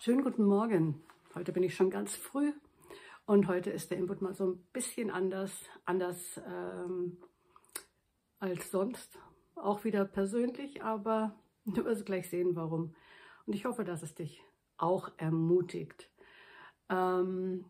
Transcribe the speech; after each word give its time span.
Schönen 0.00 0.22
guten 0.22 0.44
Morgen. 0.44 1.02
Heute 1.34 1.50
bin 1.52 1.64
ich 1.64 1.74
schon 1.74 1.90
ganz 1.90 2.14
früh 2.14 2.52
und 3.26 3.48
heute 3.48 3.70
ist 3.70 3.90
der 3.90 3.98
Input 3.98 4.22
mal 4.22 4.32
so 4.32 4.46
ein 4.46 4.64
bisschen 4.72 5.10
anders, 5.10 5.68
anders 5.86 6.40
ähm, 6.46 7.16
als 8.38 8.70
sonst. 8.70 9.18
Auch 9.56 9.82
wieder 9.82 10.04
persönlich, 10.04 10.84
aber 10.84 11.34
du 11.64 11.84
wirst 11.84 12.06
gleich 12.06 12.30
sehen, 12.30 12.54
warum. 12.54 12.94
Und 13.44 13.54
ich 13.54 13.64
hoffe, 13.64 13.82
dass 13.82 14.04
es 14.04 14.14
dich 14.14 14.40
auch 14.76 15.10
ermutigt. 15.16 16.08
Ähm, 16.88 17.64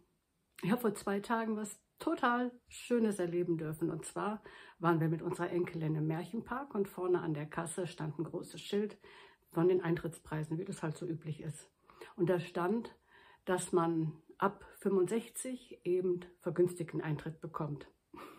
ich 0.60 0.70
habe 0.70 0.82
vor 0.82 0.94
zwei 0.94 1.20
Tagen 1.20 1.56
was 1.56 1.80
total 1.98 2.52
Schönes 2.68 3.18
erleben 3.18 3.56
dürfen. 3.56 3.90
Und 3.90 4.04
zwar 4.04 4.42
waren 4.78 5.00
wir 5.00 5.08
mit 5.08 5.22
unserer 5.22 5.48
Enkelin 5.48 5.94
im 5.94 6.06
Märchenpark 6.06 6.74
und 6.74 6.90
vorne 6.90 7.20
an 7.20 7.32
der 7.32 7.46
Kasse 7.46 7.86
stand 7.86 8.18
ein 8.18 8.24
großes 8.24 8.60
Schild 8.60 8.98
von 9.50 9.66
den 9.66 9.80
Eintrittspreisen, 9.80 10.58
wie 10.58 10.66
das 10.66 10.82
halt 10.82 10.98
so 10.98 11.06
üblich 11.06 11.40
ist. 11.40 11.70
Und 12.18 12.28
da 12.28 12.40
stand, 12.40 12.92
dass 13.44 13.72
man 13.72 14.12
ab 14.38 14.64
65 14.80 15.80
eben 15.84 16.20
vergünstigten 16.40 17.00
Eintritt 17.00 17.40
bekommt. 17.40 17.86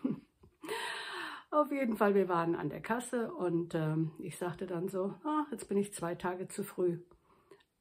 Auf 1.50 1.72
jeden 1.72 1.96
Fall, 1.96 2.14
wir 2.14 2.28
waren 2.28 2.54
an 2.54 2.68
der 2.68 2.82
Kasse 2.82 3.32
und 3.32 3.74
ähm, 3.74 4.12
ich 4.18 4.36
sagte 4.36 4.66
dann 4.66 4.88
so, 4.88 5.14
ah, 5.24 5.46
jetzt 5.50 5.66
bin 5.68 5.78
ich 5.78 5.94
zwei 5.94 6.14
Tage 6.14 6.46
zu 6.46 6.62
früh. 6.62 7.00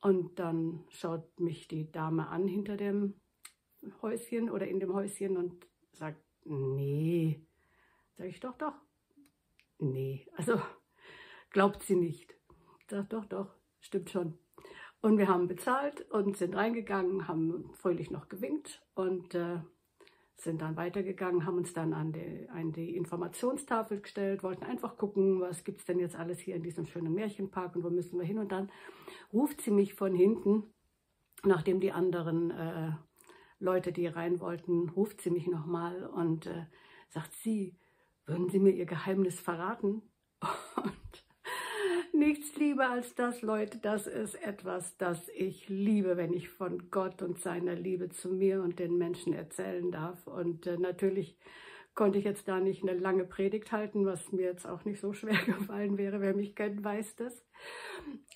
Und 0.01 0.39
dann 0.39 0.85
schaut 0.89 1.37
mich 1.37 1.67
die 1.67 1.91
Dame 1.91 2.29
an 2.29 2.47
hinter 2.47 2.77
dem 2.77 3.15
Häuschen 4.01 4.49
oder 4.49 4.67
in 4.67 4.79
dem 4.79 4.93
Häuschen 4.93 5.35
und 5.35 5.67
sagt, 5.91 6.23
nee. 6.45 7.45
Sag 8.17 8.27
ich, 8.27 8.39
doch, 8.39 8.57
doch. 8.57 8.73
Nee, 9.79 10.25
also 10.37 10.61
glaubt 11.49 11.83
sie 11.83 11.95
nicht. 11.95 12.35
Sag, 12.89 13.09
doch, 13.09 13.25
doch, 13.25 13.53
stimmt 13.81 14.09
schon. 14.09 14.39
Und 15.01 15.17
wir 15.17 15.27
haben 15.27 15.47
bezahlt 15.47 16.01
und 16.11 16.35
sind 16.35 16.55
reingegangen, 16.55 17.27
haben 17.27 17.71
fröhlich 17.73 18.11
noch 18.11 18.27
gewinkt 18.27 18.83
und 18.95 19.33
äh, 19.33 19.59
sind 20.35 20.61
dann 20.61 20.75
weitergegangen, 20.75 21.45
haben 21.45 21.57
uns 21.57 21.73
dann 21.73 21.93
an 21.93 22.11
die, 22.11 22.49
an 22.49 22.71
die 22.71 22.95
Informationstafel 22.95 24.01
gestellt, 24.01 24.43
wollten 24.43 24.63
einfach 24.63 24.97
gucken, 24.97 25.39
was 25.39 25.63
gibt 25.63 25.79
es 25.79 25.85
denn 25.85 25.99
jetzt 25.99 26.17
alles 26.17 26.39
hier 26.39 26.55
in 26.55 26.63
diesem 26.63 26.85
schönen 26.85 27.13
Märchenpark 27.13 27.75
und 27.75 27.83
wo 27.83 27.89
müssen 27.89 28.19
wir 28.19 28.25
hin. 28.25 28.39
Und 28.39 28.51
dann 28.51 28.69
ruft 29.31 29.61
sie 29.61 29.71
mich 29.71 29.93
von 29.93 30.13
hinten, 30.13 30.63
nachdem 31.43 31.79
die 31.79 31.91
anderen 31.91 32.51
äh, 32.51 32.91
Leute, 33.59 33.91
die 33.91 34.07
rein 34.07 34.39
wollten, 34.39 34.89
ruft 34.89 35.21
sie 35.21 35.31
mich 35.31 35.47
nochmal 35.47 36.05
und 36.05 36.47
äh, 36.47 36.65
sagt 37.09 37.33
sie, 37.35 37.75
würden 38.29 38.49
Sie 38.49 38.59
mir 38.59 38.71
Ihr 38.71 38.85
Geheimnis 38.85 39.39
verraten? 39.39 40.03
Und 40.75 40.93
nichts 42.19 42.55
lieber 42.57 42.89
als 42.89 43.15
das, 43.15 43.41
Leute. 43.41 43.79
Das 43.79 44.05
ist 44.05 44.35
etwas, 44.43 44.97
das 44.97 45.29
ich 45.29 45.69
liebe, 45.69 46.17
wenn 46.17 46.33
ich 46.33 46.49
von 46.49 46.91
Gott 46.91 47.21
und 47.21 47.39
seiner 47.39 47.75
Liebe 47.75 48.09
zu 48.09 48.29
mir 48.29 48.61
und 48.61 48.79
den 48.79 48.97
Menschen 48.97 49.33
erzählen 49.33 49.91
darf. 49.91 50.27
Und 50.27 50.67
äh, 50.67 50.77
natürlich 50.77 51.37
konnte 51.95 52.19
ich 52.19 52.25
jetzt 52.25 52.47
da 52.47 52.59
nicht 52.59 52.83
eine 52.83 52.97
lange 52.97 53.25
Predigt 53.25 53.71
halten, 53.71 54.05
was 54.05 54.31
mir 54.31 54.43
jetzt 54.45 54.67
auch 54.67 54.85
nicht 54.85 54.99
so 54.99 55.13
schwer 55.13 55.39
gefallen 55.45 55.97
wäre. 55.97 56.21
Wer 56.21 56.35
mich 56.35 56.55
kennt, 56.55 56.83
weiß 56.83 57.15
das. 57.15 57.43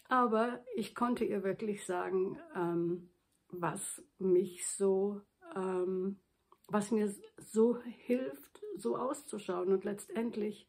Aber 0.07 0.63
ich 0.75 0.95
konnte 0.95 1.25
ihr 1.25 1.43
wirklich 1.43 1.85
sagen, 1.85 2.39
ähm, 2.55 3.09
was 3.49 4.03
mich 4.17 4.67
so, 4.67 5.21
ähm, 5.55 6.19
was 6.67 6.91
mir 6.91 7.13
so 7.37 7.77
hilft, 7.81 8.61
so 8.77 8.97
auszuschauen. 8.97 9.71
Und 9.71 9.83
letztendlich 9.83 10.67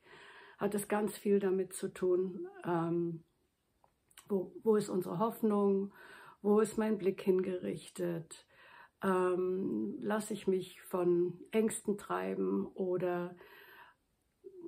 hat 0.58 0.74
es 0.74 0.88
ganz 0.88 1.16
viel 1.16 1.38
damit 1.38 1.72
zu 1.72 1.88
tun, 1.88 2.46
ähm, 2.64 3.24
wo, 4.28 4.52
wo 4.62 4.76
ist 4.76 4.88
unsere 4.88 5.18
Hoffnung, 5.18 5.92
wo 6.42 6.60
ist 6.60 6.78
mein 6.78 6.98
Blick 6.98 7.22
hingerichtet, 7.22 8.46
ähm, 9.02 9.96
lasse 10.00 10.32
ich 10.32 10.46
mich 10.46 10.80
von 10.82 11.38
Ängsten 11.50 11.98
treiben 11.98 12.66
oder 12.74 13.36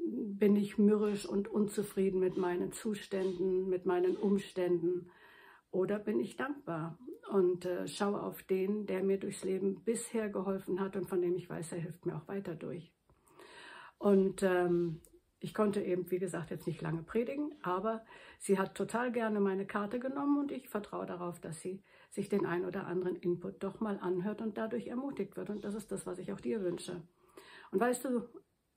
bin 0.09 0.57
ich 0.57 0.79
mürrisch 0.79 1.27
und 1.27 1.49
unzufrieden 1.49 2.21
mit 2.21 2.37
meinen 2.37 2.73
Zuständen, 2.73 3.69
mit 3.69 3.87
meinen 3.87 4.17
Umständen 4.17 5.11
oder 5.71 5.99
bin 5.99 6.21
ich 6.21 6.37
dankbar 6.37 6.99
und 7.31 7.65
äh, 7.65 7.89
schaue 7.89 8.23
auf 8.23 8.43
den, 8.45 8.87
der 8.87 9.03
mir 9.03 9.19
durchs 9.19 9.43
Leben 9.43 9.83
bisher 9.85 10.29
geholfen 10.29 10.81
hat 10.81 10.97
und 10.97 11.09
von 11.09 11.21
dem 11.21 11.37
ich 11.37 11.51
weiß, 11.51 11.73
er 11.73 11.79
hilft 11.79 12.07
mir 12.07 12.17
auch 12.17 12.29
weiter 12.29 12.55
durch. 12.55 12.93
Und 13.99 14.43
ähm, 14.43 15.01
ich 15.39 15.53
konnte 15.53 15.83
eben, 15.83 16.11
wie 16.11 16.19
gesagt, 16.19 16.51
jetzt 16.51 16.67
nicht 16.67 16.81
lange 16.81 17.03
predigen, 17.03 17.55
aber 17.63 18.05
sie 18.39 18.59
hat 18.59 18.75
total 18.75 19.13
gerne 19.13 19.39
meine 19.41 19.67
Karte 19.67 19.99
genommen 19.99 20.39
und 20.39 20.51
ich 20.51 20.69
vertraue 20.69 21.07
darauf, 21.07 21.41
dass 21.41 21.61
sie 21.61 21.83
sich 22.11 22.29
den 22.29 22.47
ein 22.47 22.65
oder 22.65 22.87
anderen 22.87 23.17
Input 23.17 23.63
doch 23.63 23.81
mal 23.81 23.99
anhört 23.99 24.41
und 24.41 24.57
dadurch 24.57 24.87
ermutigt 24.87 25.37
wird. 25.37 25.51
Und 25.51 25.65
das 25.65 25.75
ist 25.75 25.93
das, 25.93 26.07
was 26.07 26.19
ich 26.19 26.33
auch 26.33 26.41
dir 26.41 26.63
wünsche. 26.63 27.03
Und 27.71 27.81
weißt 27.81 28.07
du, 28.07 28.23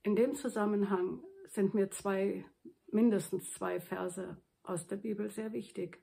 in 0.03 0.15
dem 0.15 0.35
Zusammenhang 0.35 1.23
sind 1.47 1.73
mir 1.73 1.89
zwei, 1.91 2.45
mindestens 2.91 3.53
zwei 3.53 3.79
Verse 3.79 4.37
aus 4.63 4.87
der 4.87 4.97
Bibel 4.97 5.29
sehr 5.29 5.53
wichtig. 5.53 6.01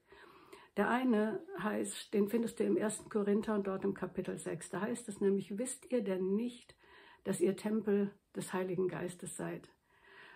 Der 0.77 0.89
eine 0.91 1.43
heißt, 1.59 2.13
den 2.13 2.29
findest 2.29 2.61
du 2.61 2.65
im 2.65 2.77
1. 2.77 3.09
Korinther 3.11 3.55
und 3.55 3.67
dort 3.67 3.85
im 3.85 3.95
Kapitel 3.95 4.39
6. 4.39 4.71
Da 4.71 4.81
heißt 4.81 5.09
es 5.09 5.21
nämlich, 5.21 5.59
wisst 5.59 5.91
ihr 5.91 6.03
denn 6.03 6.35
nicht, 6.35 6.77
dass 7.25 7.41
ihr 7.41 7.57
Tempel 7.57 8.15
des 8.35 8.53
Heiligen 8.53 8.89
Geistes 8.89 9.37
seid? 9.37 9.71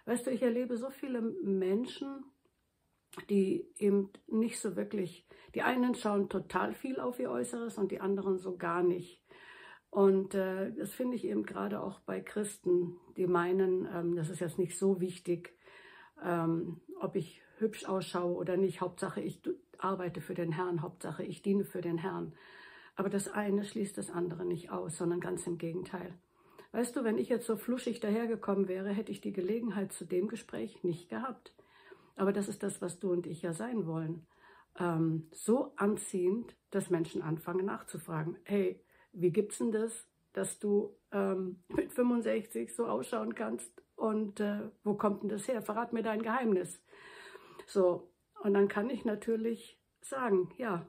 Weißt 0.07 0.27
du, 0.27 0.31
ich 0.31 0.43
erlebe 0.43 0.77
so 0.77 0.91
viele 0.91 1.21
Menschen, 1.21 2.25
die 3.29 3.67
eben 3.79 4.11
nicht 4.29 4.61
so 4.61 4.77
wirklich, 4.77 5.27
die 5.55 5.63
einen 5.63 5.95
schauen 5.95 6.29
total 6.29 6.75
viel 6.75 7.01
auf 7.01 7.19
ihr 7.19 7.31
Äußeres 7.31 7.77
und 7.79 7.91
die 7.91 8.01
anderen 8.01 8.39
so 8.39 8.57
gar 8.57 8.83
nicht. 8.83 9.23
Und 9.91 10.35
äh, 10.35 10.73
das 10.73 10.93
finde 10.95 11.17
ich 11.17 11.25
eben 11.25 11.45
gerade 11.45 11.83
auch 11.83 12.01
bei 12.01 12.21
Christen, 12.21 12.97
die 13.17 13.27
meinen, 13.27 13.89
ähm, 13.93 14.15
das 14.15 14.31
ist 14.31 14.41
jetzt 14.41 14.59
nicht 14.59 14.79
so 14.79 15.01
wichtig, 15.01 15.53
ähm, 16.23 16.81
ob 17.01 17.17
ich 17.17 17.43
hübsch 17.59 17.85
ausschaue 17.87 18.35
oder 18.35 18.57
nicht. 18.57 18.81
Hauptsache, 18.81 19.21
ich 19.21 19.43
arbeite 19.79 20.21
für 20.21 20.35
den 20.35 20.53
Herrn, 20.53 20.83
Hauptsache, 20.83 21.25
ich 21.25 21.43
diene 21.43 21.65
für 21.65 21.81
den 21.81 21.99
Herrn. 21.99 22.35
Aber 22.95 23.09
das 23.09 23.29
eine 23.29 23.65
schließt 23.65 23.99
das 23.99 24.11
andere 24.11 24.45
nicht 24.45 24.71
aus, 24.71 24.97
sondern 24.97 25.21
ganz 25.21 25.47
im 25.47 25.59
Gegenteil. 25.59 26.19
Weißt 26.73 26.95
du, 26.95 27.03
wenn 27.03 27.19
ich 27.19 27.29
jetzt 27.29 27.47
so 27.47 27.57
fluschig 27.57 28.01
dahergekommen 28.01 28.69
wäre, 28.69 28.91
hätte 28.91 29.11
ich 29.11 29.21
die 29.21 29.33
Gelegenheit 29.33 29.93
zu 29.93 30.05
dem 30.05 30.29
Gespräch 30.29 30.85
nicht 30.85 31.09
gehabt. 31.09 31.53
Aber 32.15 32.33
das 32.33 32.49
ist 32.49 32.63
das, 32.63 32.81
was 32.81 32.99
du 33.01 33.11
und 33.13 33.27
ich 33.27 33.43
ja 33.43 33.53
sein 33.53 33.87
wollen. 33.87 34.27
Ähm, 34.79 35.29
so 35.33 35.73
anziehend, 35.77 36.55
dass 36.71 36.91
Menschen 36.91 37.23
anfangen 37.23 37.67
nachzufragen. 37.67 38.37
Hey, 38.45 38.85
wie 39.13 39.31
gibt's 39.31 39.59
denn 39.59 39.73
das, 39.73 40.07
dass 40.33 40.61
du 40.61 40.97
ähm, 41.11 41.65
mit 41.69 41.93
65 41.93 42.75
so 42.75 42.87
ausschauen 42.87 43.35
kannst? 43.35 43.83
Und 43.97 44.41
äh, 44.41 44.71
wo 44.85 44.95
kommt 44.95 45.23
denn 45.23 45.29
das 45.29 45.49
her? 45.49 45.63
Verrat 45.63 45.93
mir 45.93 46.03
dein 46.03 46.23
Geheimnis. 46.23 46.81
So, 47.67 48.13
und 48.43 48.55
dann 48.55 48.69
kann 48.69 48.91
ich 48.91 49.05
natürlich 49.05 49.79
sagen, 50.01 50.53
ja, 50.57 50.89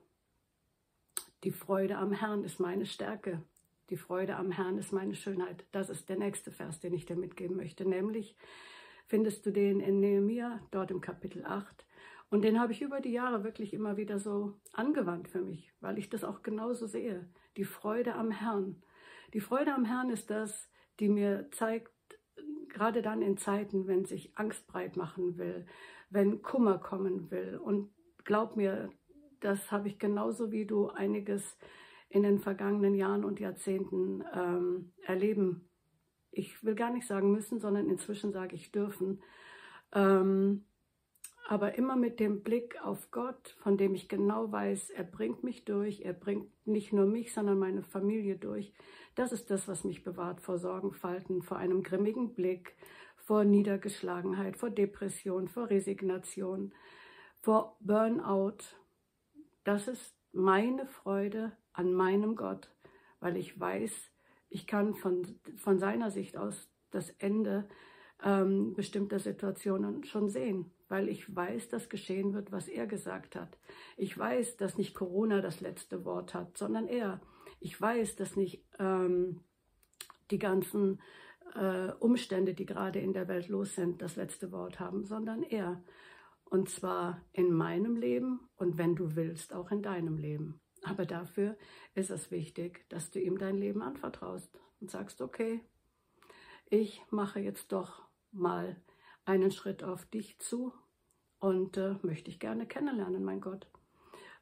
die 1.43 1.51
Freude 1.51 1.97
am 1.97 2.11
Herrn 2.11 2.43
ist 2.43 2.59
meine 2.59 2.85
Stärke. 2.85 3.43
Die 3.91 3.97
Freude 3.97 4.37
am 4.37 4.51
Herrn 4.51 4.77
ist 4.77 4.93
meine 4.93 5.15
Schönheit. 5.15 5.65
Das 5.73 5.89
ist 5.89 6.07
der 6.07 6.17
nächste 6.17 6.49
Vers, 6.49 6.79
den 6.79 6.93
ich 6.93 7.05
dir 7.05 7.17
mitgeben 7.17 7.57
möchte. 7.57 7.83
Nämlich 7.83 8.37
findest 9.05 9.45
du 9.45 9.51
den 9.51 9.81
in 9.81 9.99
Nehemiah, 9.99 10.61
dort 10.71 10.91
im 10.91 11.01
Kapitel 11.01 11.43
8. 11.45 11.85
Und 12.29 12.45
den 12.45 12.57
habe 12.57 12.71
ich 12.71 12.81
über 12.81 13.01
die 13.01 13.11
Jahre 13.11 13.43
wirklich 13.43 13.73
immer 13.73 13.97
wieder 13.97 14.17
so 14.17 14.57
angewandt 14.71 15.27
für 15.27 15.41
mich, 15.41 15.73
weil 15.81 15.97
ich 15.97 16.09
das 16.09 16.23
auch 16.23 16.41
genauso 16.41 16.87
sehe. 16.87 17.27
Die 17.57 17.65
Freude 17.65 18.15
am 18.15 18.31
Herrn. 18.31 18.81
Die 19.33 19.41
Freude 19.41 19.73
am 19.73 19.83
Herrn 19.83 20.09
ist 20.09 20.29
das, 20.29 20.71
die 21.01 21.09
mir 21.09 21.49
zeigt, 21.51 21.91
gerade 22.69 23.01
dann 23.01 23.21
in 23.21 23.35
Zeiten, 23.35 23.87
wenn 23.87 24.05
sich 24.05 24.31
Angst 24.37 24.67
breit 24.67 24.95
machen 24.95 25.37
will, 25.37 25.65
wenn 26.09 26.41
Kummer 26.41 26.77
kommen 26.77 27.29
will. 27.29 27.57
Und 27.57 27.91
glaub 28.23 28.55
mir, 28.55 28.89
das 29.41 29.69
habe 29.69 29.89
ich 29.89 29.99
genauso 29.99 30.53
wie 30.53 30.65
du 30.65 30.87
einiges 30.87 31.57
in 32.11 32.23
den 32.23 32.39
vergangenen 32.39 32.93
Jahren 32.93 33.23
und 33.23 33.39
Jahrzehnten 33.39 34.23
ähm, 34.33 34.91
erleben. 35.03 35.69
Ich 36.31 36.63
will 36.63 36.75
gar 36.75 36.91
nicht 36.91 37.07
sagen 37.07 37.31
müssen, 37.31 37.59
sondern 37.59 37.89
inzwischen 37.89 38.31
sage 38.31 38.55
ich 38.55 38.71
dürfen. 38.71 39.21
Ähm, 39.93 40.65
aber 41.47 41.75
immer 41.77 41.95
mit 41.95 42.19
dem 42.19 42.43
Blick 42.43 42.81
auf 42.83 43.11
Gott, 43.11 43.55
von 43.59 43.77
dem 43.77 43.93
ich 43.93 44.07
genau 44.07 44.51
weiß, 44.51 44.91
er 44.91 45.03
bringt 45.03 45.43
mich 45.43 45.65
durch, 45.65 46.01
er 46.01 46.13
bringt 46.13 46.49
nicht 46.65 46.93
nur 46.93 47.05
mich, 47.05 47.33
sondern 47.33 47.59
meine 47.59 47.83
Familie 47.83 48.37
durch. 48.37 48.73
Das 49.15 49.31
ist 49.31 49.49
das, 49.49 49.67
was 49.67 49.83
mich 49.83 50.03
bewahrt 50.03 50.41
vor 50.41 50.57
Sorgenfalten, 50.59 51.41
vor 51.41 51.57
einem 51.57 51.83
grimmigen 51.83 52.33
Blick, 52.33 52.75
vor 53.17 53.43
Niedergeschlagenheit, 53.43 54.57
vor 54.57 54.69
Depression, 54.69 55.47
vor 55.47 55.69
Resignation, 55.69 56.73
vor 57.41 57.75
Burnout. 57.79 58.59
Das 59.63 59.87
ist 59.87 60.15
meine 60.31 60.87
Freude 60.87 61.51
an 61.73 61.93
meinem 61.93 62.35
Gott, 62.35 62.69
weil 63.19 63.37
ich 63.37 63.59
weiß, 63.59 64.11
ich 64.49 64.67
kann 64.67 64.93
von, 64.95 65.39
von 65.55 65.79
seiner 65.79 66.11
Sicht 66.11 66.37
aus 66.37 66.69
das 66.91 67.09
Ende 67.11 67.67
ähm, 68.23 68.73
bestimmter 68.73 69.19
Situationen 69.19 70.03
schon 70.03 70.29
sehen, 70.29 70.71
weil 70.89 71.09
ich 71.09 71.33
weiß, 71.33 71.69
dass 71.69 71.89
geschehen 71.89 72.33
wird, 72.33 72.51
was 72.51 72.67
er 72.67 72.85
gesagt 72.85 73.35
hat. 73.35 73.57
Ich 73.97 74.17
weiß, 74.17 74.57
dass 74.57 74.77
nicht 74.77 74.93
Corona 74.93 75.41
das 75.41 75.61
letzte 75.61 76.05
Wort 76.05 76.33
hat, 76.33 76.57
sondern 76.57 76.87
er. 76.87 77.21
Ich 77.59 77.79
weiß, 77.79 78.15
dass 78.15 78.35
nicht 78.35 78.63
ähm, 78.79 79.41
die 80.31 80.39
ganzen 80.39 80.99
äh, 81.55 81.91
Umstände, 81.99 82.53
die 82.53 82.65
gerade 82.65 82.99
in 82.99 83.13
der 83.13 83.27
Welt 83.27 83.47
los 83.47 83.75
sind, 83.75 84.01
das 84.01 84.15
letzte 84.15 84.51
Wort 84.51 84.79
haben, 84.79 85.05
sondern 85.05 85.43
er. 85.43 85.81
Und 86.51 86.67
zwar 86.67 87.23
in 87.31 87.53
meinem 87.53 87.95
Leben 87.95 88.41
und 88.57 88.77
wenn 88.77 88.93
du 88.93 89.15
willst, 89.15 89.53
auch 89.53 89.71
in 89.71 89.81
deinem 89.81 90.17
Leben. 90.17 90.59
Aber 90.83 91.05
dafür 91.05 91.57
ist 91.95 92.09
es 92.09 92.29
wichtig, 92.29 92.83
dass 92.89 93.09
du 93.09 93.21
ihm 93.21 93.37
dein 93.37 93.55
Leben 93.55 93.81
anvertraust 93.81 94.59
und 94.81 94.91
sagst, 94.91 95.21
okay, 95.21 95.61
ich 96.69 97.01
mache 97.09 97.39
jetzt 97.39 97.71
doch 97.71 98.03
mal 98.33 98.75
einen 99.23 99.51
Schritt 99.51 99.81
auf 99.81 100.05
dich 100.07 100.39
zu 100.39 100.73
und 101.39 101.77
äh, 101.77 101.95
möchte 102.01 102.29
ich 102.29 102.41
gerne 102.41 102.67
kennenlernen, 102.67 103.23
mein 103.23 103.39
Gott. 103.39 103.67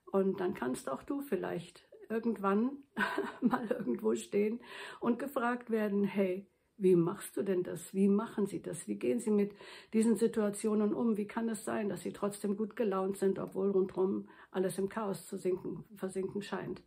Und 0.06 0.40
dann 0.40 0.56
kannst 0.56 0.90
auch 0.90 1.04
du 1.04 1.22
vielleicht 1.22 1.88
irgendwann 2.10 2.72
mal 3.42 3.68
irgendwo 3.68 4.16
stehen 4.16 4.62
und 5.00 5.20
gefragt 5.20 5.70
werden, 5.70 6.04
hey, 6.06 6.48
wie 6.80 6.96
machst 6.96 7.36
du 7.36 7.44
denn 7.44 7.64
das? 7.64 7.94
Wie 7.94 8.08
machen 8.08 8.48
Sie 8.48 8.62
das? 8.62 8.88
Wie 8.88 8.96
gehen 8.96 9.20
Sie 9.20 9.31
mit 9.31 9.54
diesen 9.94 10.16
Situationen 10.16 10.94
um? 10.94 11.18
Wie 11.18 11.28
kann 11.28 11.50
es 11.50 11.66
sein, 11.66 11.90
dass 11.90 12.02
Sie 12.02 12.14
trotzdem 12.14 12.56
gut 12.56 12.76
gelaunt 12.76 13.18
sind, 13.18 13.38
obwohl 13.38 13.70
rundherum 13.70 14.30
alles 14.52 14.78
im 14.78 14.88
Chaos 14.88 15.28
zu 15.28 15.38
sinken, 15.38 15.84
versinken 15.96 16.42
scheint? 16.42 16.81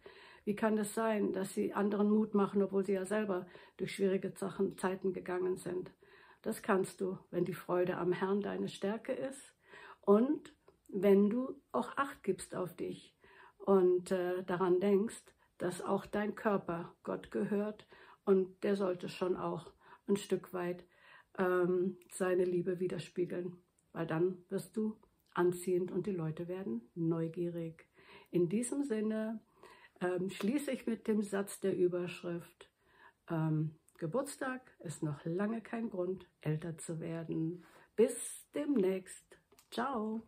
Wie 0.44 0.56
kann 0.56 0.79
es 0.79 0.94
sein, 0.94 1.33
dass 1.33 1.55
Sie 1.55 1.75
anderen 1.75 2.11
Mut 2.11 2.35
machen, 2.35 2.62
obwohl 2.62 2.85
Sie 2.85 2.94
ja 2.94 3.05
selber 3.05 3.47
durch 3.77 3.94
schwierige 3.94 4.33
Sachen, 4.35 4.77
Zeiten 4.79 5.12
gegangen 5.12 5.56
sind? 5.59 5.93
Das 6.41 6.62
kannst 6.62 7.00
du, 7.00 7.19
wenn 7.31 7.45
die 7.45 7.55
Freude 7.55 7.99
am 7.99 8.12
Herrn 8.12 8.41
deine 8.41 8.69
Stärke 8.69 9.12
ist 9.12 9.55
und 10.00 10.55
wenn 10.88 11.31
du 11.31 11.61
auch 11.71 11.97
Acht 11.97 12.23
gibst 12.23 12.55
auf 12.55 12.75
dich 12.75 13.15
und 13.59 14.11
äh, 14.11 14.43
daran 14.43 14.81
denkst, 14.81 15.23
dass 15.59 15.81
auch 15.81 16.06
dein 16.06 16.35
Körper 16.35 16.95
Gott 17.05 17.31
gehört 17.31 17.87
und 18.25 18.65
der 18.65 18.75
sollte 18.75 19.09
schon 19.09 19.37
auch 19.37 19.71
ein 20.08 20.16
Stück 20.16 20.52
weit 20.52 20.84
ähm, 21.38 21.96
seine 22.12 22.44
Liebe 22.44 22.81
widerspiegeln, 22.81 23.56
weil 23.93 24.06
dann 24.06 24.38
wirst 24.49 24.76
du 24.76 24.96
anziehend 25.34 25.90
und 25.90 26.06
die 26.06 26.12
Leute 26.12 26.49
werden 26.49 26.82
neugierig. 26.94 27.87
In 28.31 28.49
diesem 28.49 28.84
Sinne 28.84 29.40
ähm, 30.00 30.31
schließe 30.31 30.70
ich 30.70 30.87
mit 30.87 31.06
dem 31.06 31.22
Satz 31.22 31.60
der 31.60 31.76
Überschrift, 31.76 32.70
ähm, 33.31 33.76
Geburtstag 33.99 34.62
ist 34.81 35.04
noch 35.04 35.25
lange 35.25 35.60
kein 35.60 35.88
Grund, 35.88 36.26
älter 36.40 36.76
zu 36.76 36.99
werden. 36.99 37.64
Bis 37.94 38.49
demnächst. 38.52 39.38
Ciao. 39.70 40.26